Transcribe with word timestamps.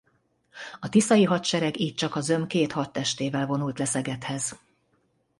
A 0.79 0.89
tiszai 0.89 1.23
hadsereg 1.23 1.79
így 1.79 1.95
csak 1.95 2.15
a 2.15 2.21
zöm 2.21 2.47
két 2.47 2.71
hadtestével 2.71 3.45
vonult 3.45 3.79
le 3.79 3.85
Szegedhez. 3.85 4.55